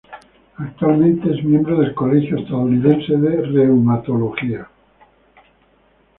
[0.57, 4.67] Actualmente es miembro del Colegio Estadounidense de Reumatología.